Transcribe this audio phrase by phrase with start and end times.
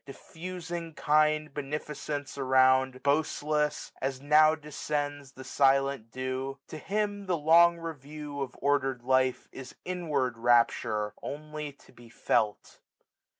[0.03, 7.77] Diffusing kind beneficence around, Boastless, as now descends the silent dew} To him the long
[7.77, 12.79] review of order'd life Is inward rapture, only to be felt.